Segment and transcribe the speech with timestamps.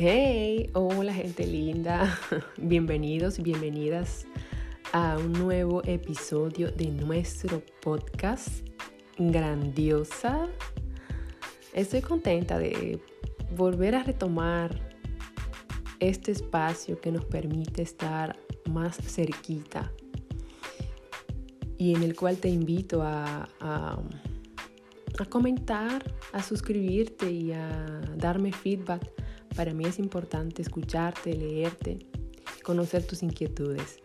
[0.00, 2.16] Hey, hola gente linda,
[2.56, 4.28] bienvenidos y bienvenidas
[4.92, 8.64] a un nuevo episodio de nuestro podcast
[9.18, 10.46] Grandiosa.
[11.72, 13.00] Estoy contenta de
[13.56, 14.78] volver a retomar
[15.98, 18.38] este espacio que nos permite estar
[18.70, 19.90] más cerquita
[21.76, 24.00] y en el cual te invito a, a,
[25.18, 29.10] a comentar, a suscribirte y a darme feedback
[29.54, 31.98] para mí es importante escucharte, leerte,
[32.62, 34.00] conocer tus inquietudes.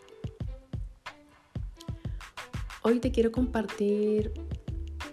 [2.82, 4.32] Hoy te quiero compartir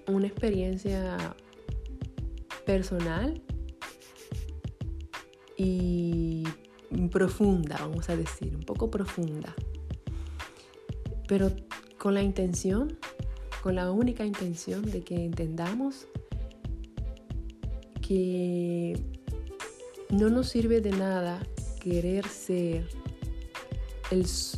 [0.08, 1.36] una experiencia
[2.66, 3.42] personal
[5.58, 6.44] y
[7.12, 9.54] profunda, vamos a decir, un poco profunda,
[11.28, 11.52] pero
[11.98, 12.98] con la intención,
[13.62, 16.08] con la única intención de que entendamos
[18.02, 19.11] que
[20.12, 21.40] no nos sirve de nada
[21.80, 22.88] querer ser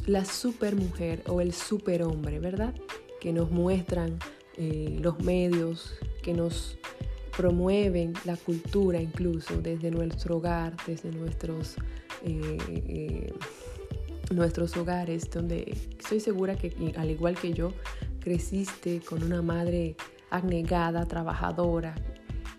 [0.08, 2.74] la super mujer o el super hombre, ¿verdad?
[3.22, 4.18] Que nos muestran
[4.58, 6.78] eh, los medios, que nos
[7.38, 11.76] promueven la cultura incluso desde nuestro hogar, desde nuestros,
[12.24, 13.34] eh, eh,
[14.32, 17.74] nuestros hogares, donde estoy segura que al igual que yo,
[18.20, 19.96] creciste con una madre
[20.30, 21.94] abnegada, trabajadora,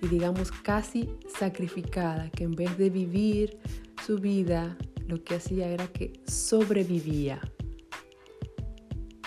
[0.05, 3.59] y digamos casi sacrificada, que en vez de vivir
[4.05, 4.77] su vida,
[5.09, 7.41] lo que hacía era que sobrevivía.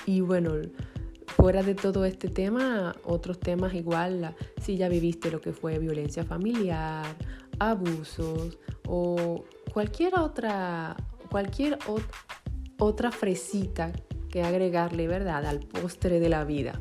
[0.05, 0.53] Y bueno,
[1.35, 6.23] fuera de todo este tema, otros temas igual, si ya viviste lo que fue violencia
[6.23, 7.05] familiar,
[7.57, 10.95] abusos o cualquier otra,
[11.31, 11.79] cualquier
[12.77, 13.91] otra fresita
[14.29, 16.79] que agregarle, ¿verdad?, al postre de la vida.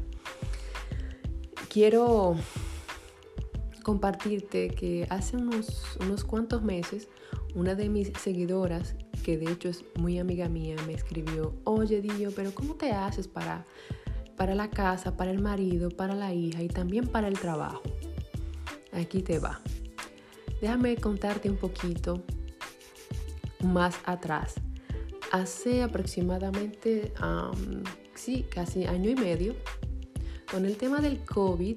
[1.70, 2.36] Quiero
[3.86, 7.06] compartirte que hace unos, unos cuantos meses
[7.54, 12.32] una de mis seguidoras, que de hecho es muy amiga mía, me escribió, oye Dio,
[12.32, 13.64] pero ¿cómo te haces para,
[14.36, 17.80] para la casa, para el marido, para la hija y también para el trabajo?
[18.90, 19.60] Aquí te va.
[20.60, 22.24] Déjame contarte un poquito
[23.62, 24.54] más atrás.
[25.30, 27.12] Hace aproximadamente,
[28.16, 29.54] sí, casi año y medio,
[30.50, 31.76] con el tema del COVID,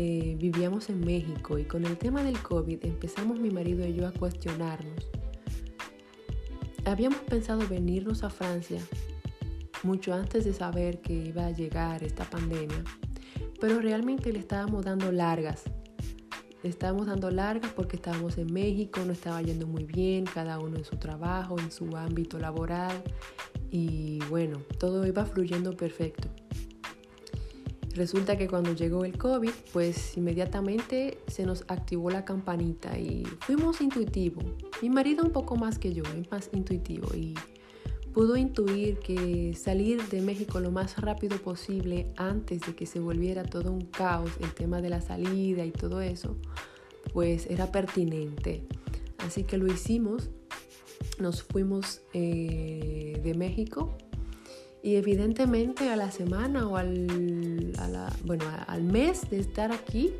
[0.00, 4.06] eh, vivíamos en México y con el tema del COVID empezamos mi marido y yo
[4.06, 5.10] a cuestionarnos.
[6.84, 8.80] Habíamos pensado venirnos a Francia
[9.82, 12.84] mucho antes de saber que iba a llegar esta pandemia,
[13.60, 15.64] pero realmente le estábamos dando largas.
[16.62, 20.76] Le estábamos dando largas porque estábamos en México, no estaba yendo muy bien, cada uno
[20.76, 23.02] en su trabajo, en su ámbito laboral
[23.72, 26.28] y bueno, todo iba fluyendo perfecto.
[27.98, 33.80] Resulta que cuando llegó el COVID, pues inmediatamente se nos activó la campanita y fuimos
[33.80, 34.44] intuitivos.
[34.80, 37.34] Mi marido un poco más que yo, es más intuitivo y
[38.14, 43.42] pudo intuir que salir de México lo más rápido posible antes de que se volviera
[43.42, 46.36] todo un caos, el tema de la salida y todo eso,
[47.12, 48.62] pues era pertinente.
[49.26, 50.30] Así que lo hicimos,
[51.18, 53.98] nos fuimos eh, de México
[54.82, 57.06] y evidentemente a la semana o al,
[58.24, 60.12] bueno, al mes de estar aquí,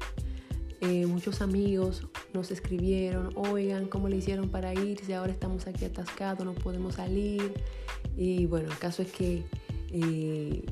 [0.81, 5.15] eh, muchos amigos nos escribieron, oigan, ¿cómo le hicieron para irse?
[5.15, 7.53] Ahora estamos aquí atascados, no podemos salir.
[8.17, 9.45] Y bueno, el caso es que
[9.91, 10.65] eh,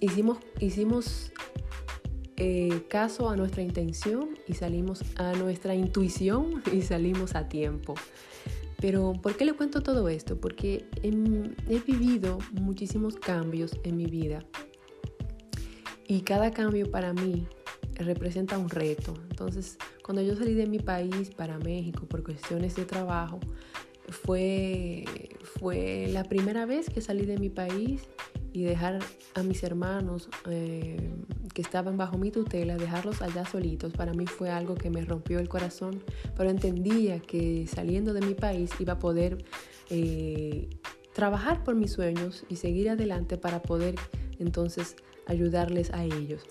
[0.00, 1.32] hicimos, hicimos
[2.36, 7.94] eh, caso a nuestra intención y salimos a nuestra intuición y salimos a tiempo.
[8.82, 10.40] Pero ¿por qué le cuento todo esto?
[10.40, 14.44] Porque he, vivido muchísimos cambios en mi vida
[16.08, 17.46] y cada cambio para mí
[17.94, 19.14] representa un reto.
[19.30, 23.38] Entonces, cuando yo salí de mi país para México por cuestiones de trabajo,
[24.08, 25.04] fue,
[25.60, 28.08] fue la primera vez que salí de mi país
[28.52, 28.98] y dejar
[29.34, 31.10] a mis hermanos eh,
[31.54, 35.38] que estaban bajo mi tutela, dejarlos allá solitos, para mí fue algo que me rompió
[35.38, 36.02] el corazón,
[36.36, 39.44] pero entendía que saliendo de mi país iba a poder
[39.90, 40.68] eh,
[41.14, 43.94] trabajar por mis sueños y seguir adelante para poder
[44.38, 44.96] entonces
[45.26, 46.42] ayudarles a ellos.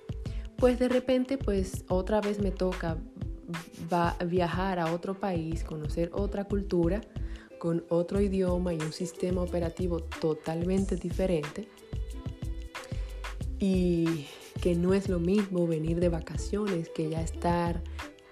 [0.58, 2.98] Pues de repente, pues otra vez me toca
[4.26, 7.02] viajar a otro país, conocer otra cultura,
[7.60, 11.68] con otro idioma y un sistema operativo totalmente diferente
[13.62, 14.26] y
[14.60, 17.82] que no es lo mismo venir de vacaciones que ya estar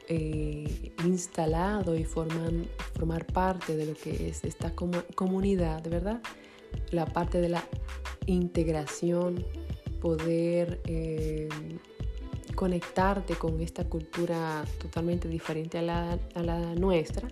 [0.08, 4.74] eh, instalado y formar parte de lo que es esta
[5.16, 6.20] comunidad, ¿verdad?
[6.90, 7.64] La parte de la
[8.26, 9.46] integración,
[10.02, 11.48] poder eh,
[12.56, 17.28] conectarte con esta cultura totalmente diferente a la, a la nuestra,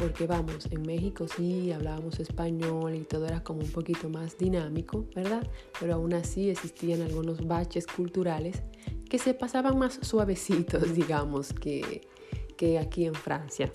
[0.00, 5.06] porque vamos, en México sí hablábamos español y todo era como un poquito más dinámico,
[5.14, 5.46] ¿verdad?
[5.78, 8.62] Pero aún así existían algunos baches culturales
[9.10, 12.08] que se pasaban más suavecitos, digamos, que,
[12.56, 13.70] que aquí en Francia.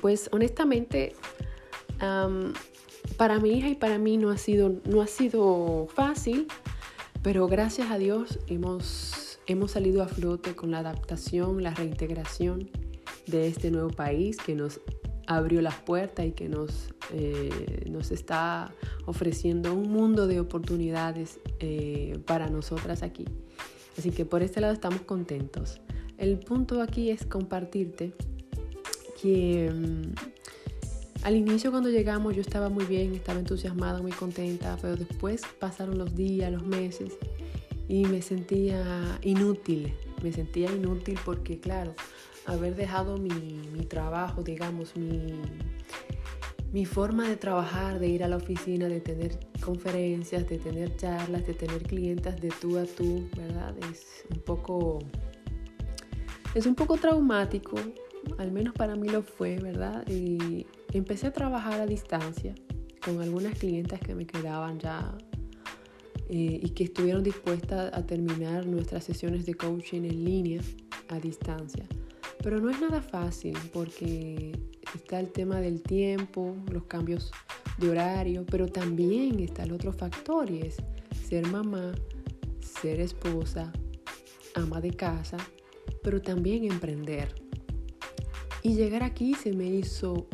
[0.00, 1.14] Pues honestamente,
[3.16, 6.48] para mi hija y para mí no ha sido, no ha sido fácil,
[7.22, 12.68] pero gracias a Dios hemos, hemos salido a flote con la adaptación, la reintegración
[13.26, 14.80] de este nuevo país que nos
[15.26, 18.72] abrió las puertas y que nos, eh, nos está
[19.06, 23.24] ofreciendo un mundo de oportunidades eh, para nosotras aquí.
[23.98, 25.80] Así que por este lado estamos contentos.
[26.18, 28.12] El punto aquí es compartirte
[29.20, 34.96] que mm, al inicio cuando llegamos yo estaba muy bien, estaba entusiasmada, muy contenta, pero
[34.96, 37.14] después pasaron los días, los meses
[37.88, 39.94] y me sentía inútil.
[40.22, 41.94] Me sentía inútil porque claro,
[42.46, 43.30] haber dejado mi,
[43.88, 45.34] trabajo, digamos, mi,
[46.72, 51.46] mi forma de trabajar, de ir a la oficina, de tener conferencias, de tener charlas,
[51.46, 53.74] de tener clientes de tú a tú, ¿verdad?
[53.90, 54.98] Es un poco,
[56.54, 57.76] es un poco traumático,
[58.38, 60.04] al menos para mí lo fue, ¿verdad?
[60.08, 62.54] Y empecé a trabajar a distancia
[63.04, 65.16] con algunas clientas que me quedaban ya
[66.28, 70.60] eh, y que estuvieron dispuestas a terminar nuestras sesiones de coaching en línea
[71.08, 71.86] a distancia.
[72.46, 74.52] Pero no es nada fácil porque
[74.94, 77.32] está el tema del tiempo, los cambios
[77.76, 80.76] de horario, pero también está el otro factor y es
[81.28, 81.92] ser mamá,
[82.60, 83.72] ser esposa,
[84.54, 85.38] ama de casa,
[86.04, 87.34] pero también emprender.
[88.62, 90.28] Y llegar aquí se me hizo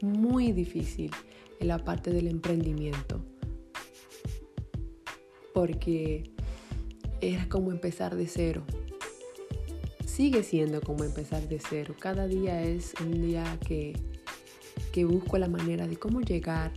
[0.00, 1.12] muy difícil
[1.60, 3.24] en la parte del emprendimiento,
[5.54, 6.24] porque
[7.20, 8.64] era como empezar de cero
[10.12, 11.94] sigue siendo como empezar de cero.
[11.98, 13.94] Cada día es un día que,
[14.92, 16.70] que busco la manera de cómo llegar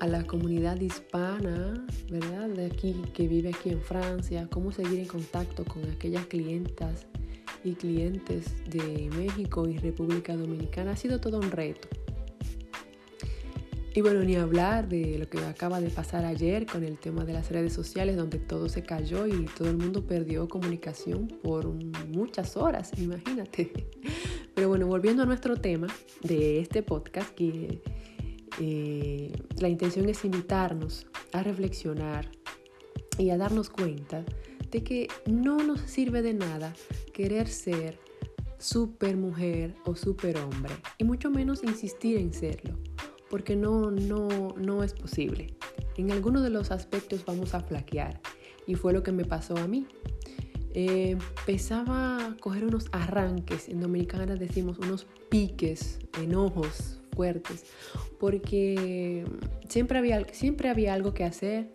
[0.00, 2.48] a la comunidad hispana, ¿verdad?
[2.48, 7.06] De aquí, que vive aquí en Francia, cómo seguir en contacto con aquellas clientas
[7.62, 10.90] y clientes de México y República Dominicana.
[10.90, 12.01] Ha sido todo un reto.
[13.94, 17.34] Y bueno, ni hablar de lo que acaba de pasar ayer con el tema de
[17.34, 22.56] las redes sociales, donde todo se cayó y todo el mundo perdió comunicación por muchas
[22.56, 23.70] horas, imagínate.
[24.54, 25.88] Pero bueno, volviendo a nuestro tema
[26.22, 27.82] de este podcast, que
[28.60, 32.30] eh, la intención es invitarnos a reflexionar
[33.18, 34.24] y a darnos cuenta
[34.70, 36.72] de que no nos sirve de nada
[37.12, 37.98] querer ser
[38.56, 42.78] super mujer o super hombre, y mucho menos insistir en serlo
[43.32, 45.54] porque no, no, no es posible.
[45.96, 48.20] En algunos de los aspectos vamos a flaquear
[48.66, 49.86] y fue lo que me pasó a mí.
[50.74, 57.64] Eh, empezaba a coger unos arranques, en Dominicana decimos unos piques, enojos fuertes,
[58.20, 59.24] porque
[59.66, 61.74] siempre había, siempre había algo que hacer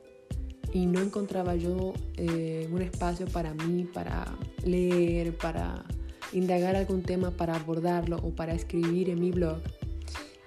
[0.74, 4.32] y no encontraba yo eh, un espacio para mí, para
[4.64, 5.86] leer, para
[6.34, 9.58] indagar algún tema, para abordarlo o para escribir en mi blog.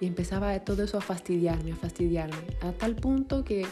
[0.01, 3.65] Y empezaba todo eso a fastidiarme, a fastidiarme, a tal punto que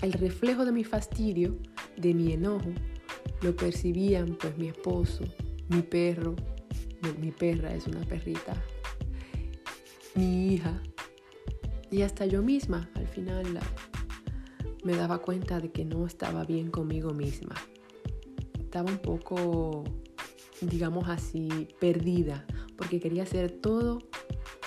[0.00, 1.56] el reflejo de mi fastidio,
[1.96, 2.72] de mi enojo,
[3.42, 5.24] lo percibían pues mi esposo,
[5.68, 6.34] mi perro,
[7.20, 8.54] mi, perra es una perrita,
[10.14, 10.80] mi hija
[11.90, 13.58] y hasta yo misma al final
[14.84, 17.54] me daba cuenta de que no estaba bien conmigo misma.
[18.58, 19.84] Estaba un poco,
[20.62, 23.98] digamos así, perdida porque quería hacer todo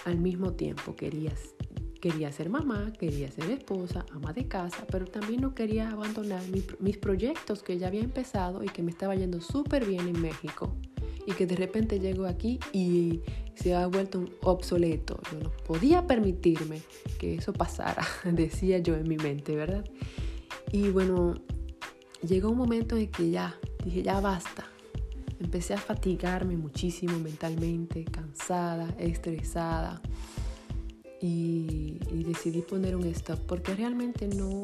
[0.05, 1.55] al mismo tiempo querías,
[2.00, 6.41] quería ser mamá, quería ser esposa, ama de casa, pero también no quería abandonar
[6.79, 10.75] mis proyectos que ya había empezado y que me estaba yendo súper bien en México
[11.25, 13.21] y que de repente llego aquí y
[13.55, 15.19] se ha vuelto obsoleto.
[15.31, 16.81] Yo no podía permitirme
[17.17, 19.83] que eso pasara, decía yo en mi mente, ¿verdad?
[20.71, 21.35] Y bueno,
[22.21, 24.69] llegó un momento en que ya, dije, ya basta,
[25.45, 30.01] empecé a fatigarme muchísimo mentalmente, cansada, estresada.
[31.21, 34.63] Y, decidí poner un stop porque realmente no,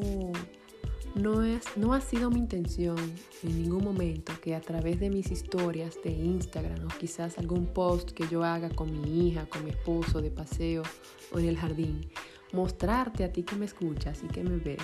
[1.14, 2.98] no, es, no ha sido mi intención
[3.42, 8.10] en ningún momento que a través de mis historias de Instagram o quizás algún post
[8.10, 10.82] que yo haga con mi hija, con mi esposo de paseo
[11.30, 12.10] o en el jardín,
[12.52, 14.82] mostrarte a ti que me escuchas y que me ves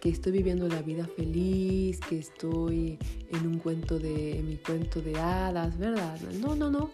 [0.00, 2.98] que estoy viviendo la vida feliz, que estoy
[3.30, 6.18] en un cuento de en mi cuento de hadas, ¿verdad?
[6.40, 6.90] No, no, no.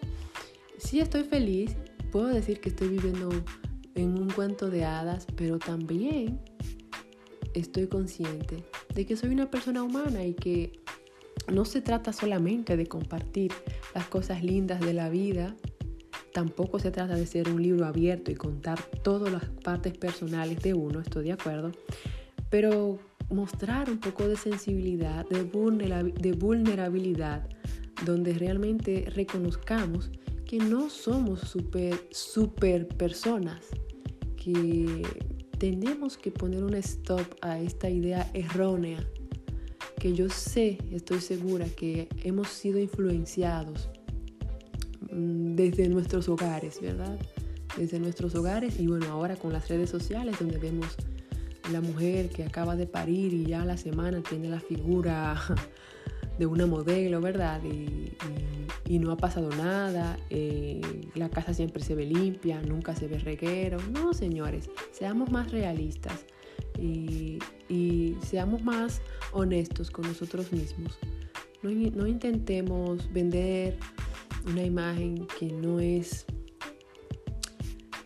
[0.77, 1.75] Sí estoy feliz,
[2.11, 3.29] puedo decir que estoy viviendo
[3.95, 6.39] en un cuento de hadas, pero también
[7.53, 10.79] estoy consciente de que soy una persona humana y que
[11.51, 13.51] no se trata solamente de compartir
[13.95, 15.55] las cosas lindas de la vida
[16.33, 20.73] Tampoco se trata de ser un libro abierto y contar todas las partes personales de
[20.73, 21.71] uno, estoy de acuerdo,
[22.49, 25.43] pero mostrar un poco de sensibilidad, de,
[26.33, 27.47] vulnerabilidad,
[28.05, 30.11] donde realmente reconozcamos
[30.45, 33.67] que no somos super, super personas,
[34.35, 35.03] que
[35.57, 39.05] tenemos que poner un stop a esta idea errónea,
[39.99, 43.89] que yo sé, estoy segura que hemos sido influenciados
[45.11, 47.17] desde nuestros hogares, ¿verdad?
[47.77, 50.97] Desde nuestros hogares y bueno, ahora con las redes sociales donde vemos
[51.71, 55.39] la mujer que acaba de parir y ya la semana tiene la figura
[56.39, 57.61] de una modelo, ¿verdad?
[57.63, 58.11] Y,
[58.99, 60.81] no ha pasado nada, eh,
[61.13, 63.77] la casa siempre se ve limpia, nunca se ve reguero.
[63.93, 66.25] No, señores, seamos más realistas
[66.77, 67.37] y,
[68.21, 69.01] seamos más
[69.31, 70.97] honestos con nosotros mismos.
[71.61, 73.77] No, no intentemos vender
[74.45, 76.25] una imagen que no es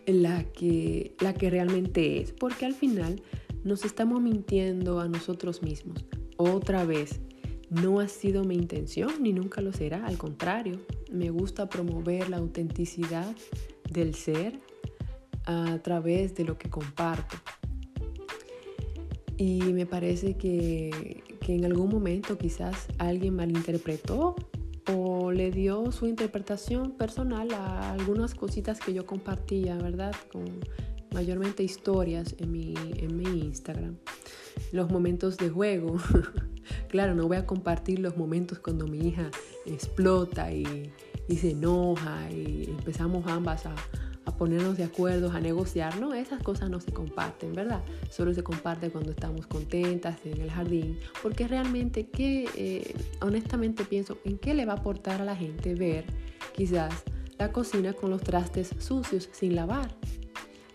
[0.06, 3.22] la que, la que realmente es, porque al final
[3.62, 6.04] nos estamos mintiendo a nosotros mismos.
[6.36, 7.20] Otra vez,
[7.70, 12.36] no ha sido mi intención ni nunca lo será, al contrario, me gusta promover la
[12.38, 13.34] autenticidad
[13.90, 14.58] del ser
[15.46, 17.36] a través de lo que comparto.
[19.36, 24.36] Y me parece que, que en algún momento quizás alguien malinterpretó
[24.92, 30.14] o le dio su interpretación personal a algunas cositas que yo compartía, ¿verdad?
[30.30, 30.44] Con
[31.12, 33.96] mayormente historias en mi, en mi Instagram.
[34.72, 35.96] Los momentos de juego.
[36.88, 39.30] claro, no voy a compartir los momentos cuando mi hija
[39.64, 40.92] explota y,
[41.28, 43.74] y se enoja y empezamos ambas a,
[44.26, 46.00] a ponernos de acuerdo, a negociar.
[46.00, 47.82] No, esas cosas no se comparten, ¿verdad?
[48.10, 50.98] Solo se comparte cuando estamos contentas en el jardín.
[51.22, 55.74] Porque realmente, ¿qué, eh, honestamente pienso, ¿en qué le va a aportar a la gente
[55.74, 56.04] ver
[56.54, 57.04] quizás
[57.38, 59.94] la cocina con los trastes sucios sin lavar?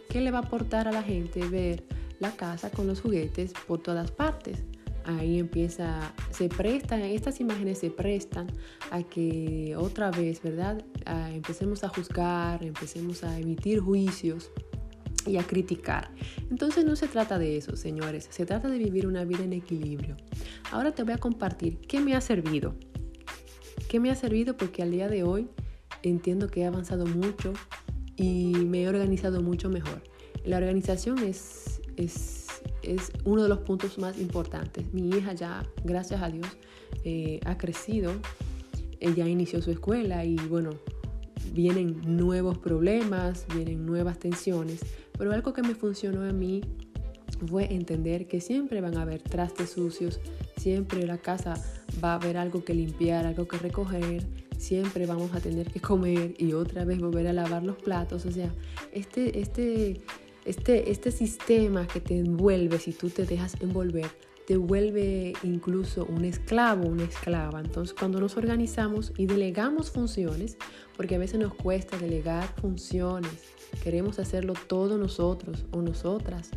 [0.09, 1.83] ¿Qué le va a aportar a la gente ver
[2.19, 4.63] la casa con los juguetes por todas partes?
[5.05, 8.47] Ahí empieza, se prestan, estas imágenes se prestan
[8.91, 10.83] a que otra vez, ¿verdad?
[11.33, 14.51] empecemos a juzgar, empecemos a emitir juicios
[15.25, 16.11] y a criticar.
[16.49, 20.15] Entonces no se trata de eso, señores, se trata de vivir una vida en equilibrio.
[20.71, 22.75] Ahora te voy a compartir qué me ha servido.
[23.87, 24.55] ¿Qué me ha servido?
[24.55, 25.47] Porque al día de hoy
[26.03, 27.53] entiendo que he avanzado mucho
[28.15, 30.03] y me he organizado mucho mejor.
[30.45, 32.47] La organización es, es,
[32.83, 34.93] es uno de los puntos más importantes.
[34.93, 36.47] Mi hija ya, gracias a Dios,
[37.03, 38.13] eh, ha crecido,
[38.99, 40.71] ella inició su escuela y bueno,
[41.53, 44.81] vienen nuevos problemas, vienen nuevas tensiones,
[45.17, 46.61] pero algo que me funcionó a mí
[47.47, 50.19] fue entender que siempre van a haber trastes sucios,
[50.57, 51.53] siempre la casa
[52.03, 54.25] va a haber algo que limpiar, algo que recoger,
[54.57, 58.25] siempre vamos a tener que comer y otra vez volver a lavar los platos.
[58.25, 58.53] O sea,
[58.91, 60.01] este, este,
[60.45, 64.09] este, este sistema que te envuelve si tú te dejas envolver,
[64.47, 67.59] te vuelve incluso un esclavo, una esclava.
[67.59, 70.57] Entonces, cuando nos organizamos y delegamos funciones,
[70.97, 73.31] porque a veces nos cuesta delegar funciones,
[73.83, 76.49] queremos hacerlo todo nosotros o nosotras,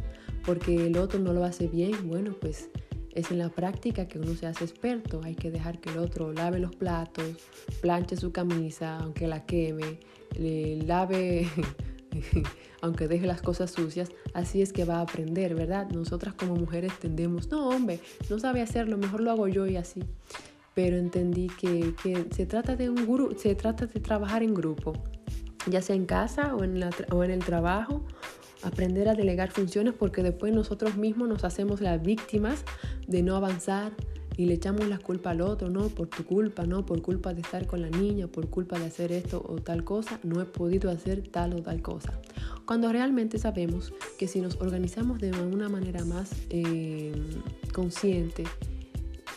[0.46, 2.70] porque el otro no lo hace bien, bueno, pues
[3.14, 5.20] es en la práctica que uno se hace experto.
[5.22, 7.36] Hay que dejar que el otro lave los platos,
[7.80, 10.00] planche su camisa, aunque la queme,
[10.38, 11.48] le lave,
[12.80, 14.10] aunque deje las cosas sucias.
[14.34, 15.88] Así es que va a aprender, ¿verdad?
[15.90, 20.02] Nosotras como mujeres tendemos, no, hombre, no sabe hacerlo, mejor lo hago yo y así.
[20.74, 21.94] Pero entendí que,
[22.34, 24.94] se, trata de un grupo, se trata de trabajar en grupo,
[25.66, 28.04] ya sea en casa o en, la, o en el trabajo
[28.62, 32.64] aprender a delegar funciones porque después nosotros mismos nos hacemos las víctimas
[33.06, 33.92] de no avanzar
[34.36, 37.42] y le echamos la culpa al otro, no, por tu culpa, no, por culpa de
[37.42, 40.90] estar con la niña, por culpa de hacer esto o tal cosa, no he podido
[40.90, 42.18] hacer tal o tal cosa.
[42.64, 47.12] Cuando realmente sabemos que si nos organizamos de una manera más eh,
[47.72, 48.44] consciente,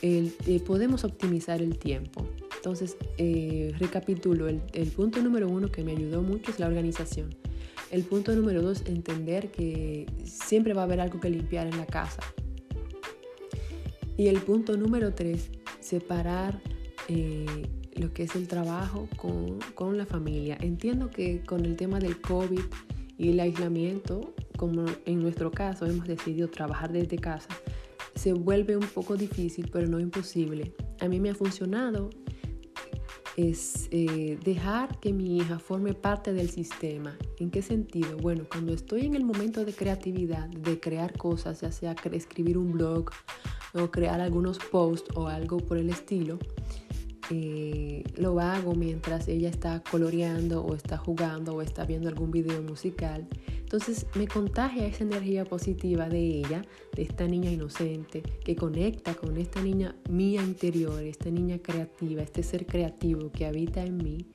[0.02, 2.26] eh, podemos optimizar el tiempo.
[2.56, 7.30] Entonces, eh, recapitulo, el, el punto número uno que me ayudó mucho es la organización.
[7.92, 11.86] El punto número dos, entender que siempre va a haber algo que limpiar en la
[11.86, 12.22] casa.
[14.18, 16.62] Y el punto número tres, separar
[17.10, 20.58] eh, lo que es el trabajo con, con, la familia.
[20.62, 22.62] Entiendo que con el tema del COVID
[23.18, 27.50] y el aislamiento, como en nuestro caso hemos decidido trabajar desde casa,
[28.16, 30.74] se vuelve un poco difícil, pero no imposible.
[31.02, 32.10] A mí me ha funcionado
[33.38, 37.18] es eh, dejar que mi hija forme parte del sistema.
[37.38, 38.18] ¿En qué sentido?
[38.18, 42.72] Bueno, cuando estoy en el momento de creatividad, de crear cosas, ya sea escribir un
[42.72, 43.12] blog
[43.76, 46.40] o crear algunos posts o algo por el estilo,
[47.32, 52.62] eh, lo hago mientras ella está coloreando o está jugando o está viendo algún video
[52.62, 53.28] musical.
[53.60, 56.62] Entonces me contagia esa energía positiva de ella,
[56.96, 62.44] de esta niña inocente, que conecta con esta niña mía interior, esta niña creativa, este
[62.44, 64.28] ser creativo que habita en mí.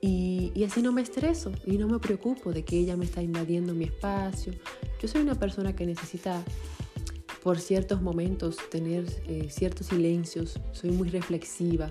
[0.00, 3.22] Y, y, así no me estreso y no me preocupo de que ella me está
[3.22, 4.52] invadiendo mi espacio.
[5.00, 6.42] Yo soy una persona que necesita
[7.42, 11.90] por ciertos momentos tener eh, ciertos silencios, soy muy reflexiva.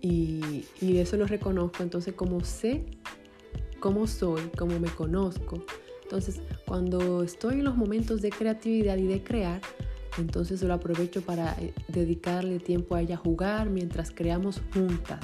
[0.00, 1.82] Y, y eso lo reconozco.
[1.82, 2.86] Entonces como sé
[3.80, 5.64] cómo soy, cómo me conozco,
[6.02, 9.60] entonces cuando estoy en los momentos de creatividad y de crear,
[10.18, 15.20] entonces lo aprovecho para eh, dedicarle tiempo a ella a jugar mientras creamos juntas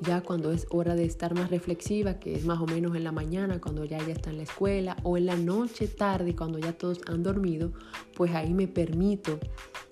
[0.00, 3.12] ya cuando es hora de estar más reflexiva, que es más o menos en la
[3.12, 6.72] mañana, cuando ya ella está en la escuela, o en la noche tarde, cuando ya
[6.72, 7.72] todos han dormido,
[8.14, 9.38] pues ahí me permito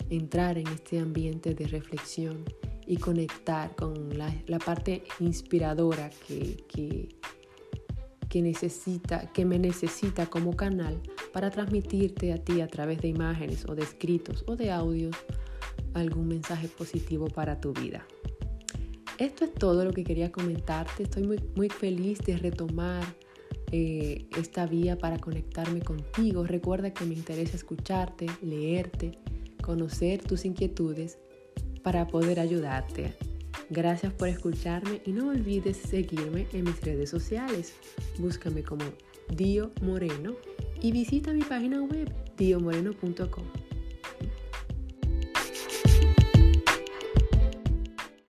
[0.09, 2.43] entrar en este ambiente de reflexión
[2.85, 7.09] y conectar con la, parte inspiradora que, que,
[8.29, 13.65] que, necesita, que me necesita como canal para transmitirte a ti a través de imágenes
[13.67, 15.15] o de escritos o de audios
[15.93, 18.05] algún mensaje positivo para tu vida.
[19.17, 21.03] Esto es todo lo que quería comentarte.
[21.03, 23.03] Estoy muy, feliz de retomar
[23.71, 26.45] eh, esta vía para conectarme contigo.
[26.45, 29.19] Recuerda que me interesa escucharte, leerte,
[29.61, 31.19] conocer tus inquietudes
[31.83, 33.13] para poder ayudarte.
[33.69, 37.73] Gracias por escucharme y no olvides seguirme en mis redes sociales.
[38.17, 38.85] Búscame como
[39.29, 40.35] Dio Moreno
[40.81, 43.62] y visita mi página web diomoreno.com.